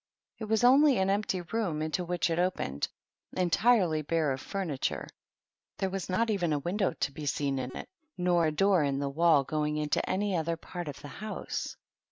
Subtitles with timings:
[0.39, 2.87] It was only an empty room into which it opened,
[3.37, 5.07] entirely bare of furniture;
[5.77, 8.97] there was not even a window to be seen in it, nor a door in
[8.97, 11.77] the wall going into any other part of the house.